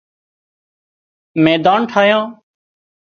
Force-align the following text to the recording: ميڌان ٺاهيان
ميڌان 1.43 1.81
ٺاهيان 1.89 2.25